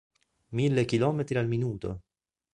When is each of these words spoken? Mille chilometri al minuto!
Mille 0.59 0.85
chilometri 0.89 1.37
al 1.43 1.47
minuto! 1.53 1.95